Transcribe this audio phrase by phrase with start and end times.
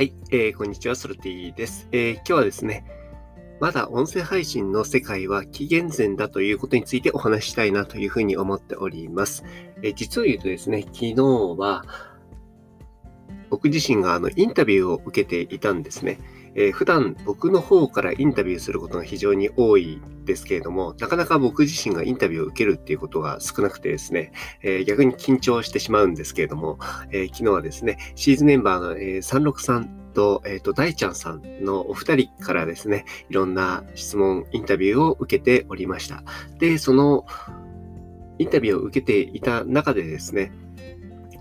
[0.00, 2.86] はい、えー、こんにちは、ソルティです、えー、今日はですね、
[3.60, 9.44] まだ音声配信の世界は紀元前だということについてお話ししたいなというふうに思っております。
[9.82, 11.14] えー、実を言うとですね、昨日
[11.58, 11.84] は
[13.50, 16.18] 僕自身があのインタビューを受けていたんですね。
[16.54, 24.32] えー、普段僕の方からインタビューすることが非常に多いですけれども、なかなか僕自身がインタビューを受けるっていうことが少なくてですね、
[24.62, 26.78] えー、逆に緊張してしまうんですけれども、
[27.10, 36.24] えー、昨日はですね、シーズンメンバーの、えー、363と、えっ、ー、と、大ちゃんさんのお二人からですね、いろんな質問、インタビューを受けておりました。
[36.58, 37.26] で、その
[38.38, 40.52] インタビューを受けていた中でですね、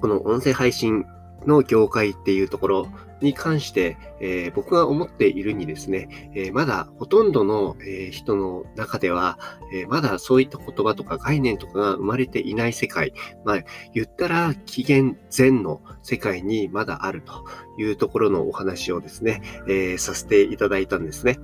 [0.00, 1.04] この音声配信
[1.46, 2.88] の業界っていうところ
[3.20, 9.38] に関して、えー、僕が思っているにですね、えー、まだほとんどの、えー、人の中では、
[9.72, 13.12] えまだそういった言葉とか概念とかが生まれていない世界、
[13.44, 17.44] まあ、言ったら紀元前の世界にまだあると
[17.78, 21.38] いうところのお話をですね、えさせていただいたんですね。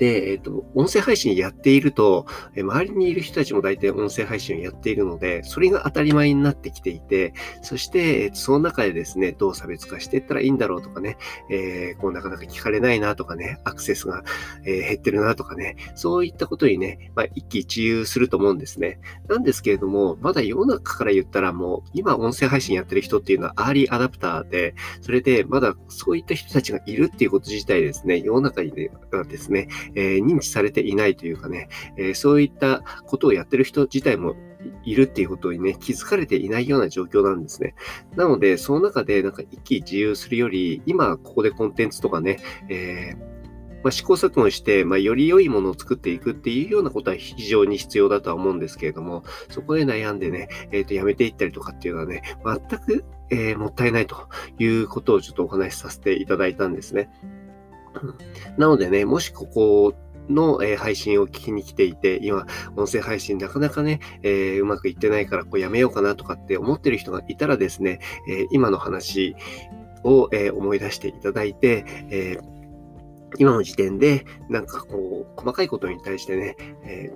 [0.00, 2.24] で、えっ、と、音声配信やっていると、
[2.56, 11.18] え周りにいる人たちも大体音声配信をやっているので、それが当たり前になってきていて、そして、えー、その中でですね、どう差別化していったらいいんだろうとかね、
[11.50, 14.24] えー、こうなかなか聞かれないなとかね、アクセスが、
[14.64, 19.00] え、減ってるなとかね、そういったことにね、まあ、一喜一憂すると思うんですね。
[19.28, 28.72] なんですけれども、まだ世の中から言ったらもう、今音声配信やってる人っていうのはアーリーアダプターで、それでまだそういった人たちがいるっていうこと自体ですね、世の中に
[29.12, 34.36] はですね、えー、認知されていないというかね、えー、そういったことをやってる人自体も
[34.84, 37.74] いるっていうことにね、気づかれていないような状況なんですね。
[38.16, 42.38] なので、その中でなんか一気自由するより、今ここでコンテンツとかね、
[42.68, 43.30] えー
[43.82, 57.10] まあ、試行錯誤して、まあ、より良いものを作っていくっていうようなことは非常に必要だとは思うんですけれども、そこで悩んでね、えっ、ー、と、やめていったりとかっていうのはね、全く、えー、もったいないということをちょっとお話しさせていただいたんですね。
[58.56, 59.94] なのでね、もしここ
[60.28, 69.34] の、え配信を聞きに来ていて、今、音声配信なかなかね、えー、うまくいってないからこうやめようかなとかって思ってる人がいたらですね、えー、今の話
[70.04, 72.38] を、えー、思い出していただいて、え
[73.38, 77.12] 今の時点で、なんかこう、細かいことに対してね、え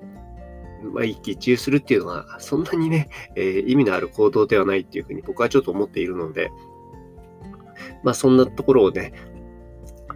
[0.92, 6.52] まあ、一喜一憂するっていうのは、そんなにね、え意味のある行動ではないっていうふうに僕はちょっと思っているので、
[8.04, 9.12] まあ、そんなところをね、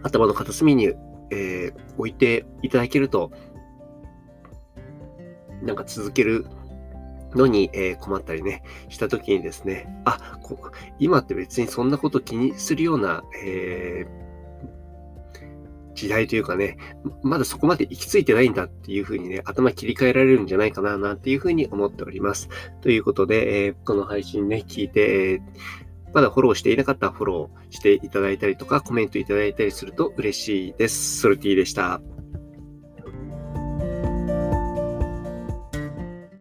[0.03, 0.93] 頭の片隅に
[1.31, 3.31] えー、置いていただけると、
[5.61, 6.45] なんか続ける
[7.35, 16.77] のに、えー、困ったりね、したときにですね、あこ、今って別にそんなこと気にするような、えー、時代というかね、
[17.21, 22.49] まだそこまで行き着いてないんだっていうふうにね、頭切り替えられるんじゃないかな、なんていうふうに思っております。
[22.81, 31.19] ということで、えー、この配信ね、聞いて、えーまだフォローしていなかったらフォローしていただいたりとか、コメントいただいたりすると嬉しいです。
[31.19, 32.01] ソルティでした。